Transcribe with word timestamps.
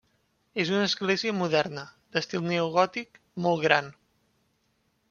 És 0.63 0.69
una 0.73 0.85
església 0.85 1.35
moderna, 1.41 1.83
d'estil 2.17 2.49
neogòtic, 2.49 3.21
molt 3.47 3.65
gran. 3.69 3.97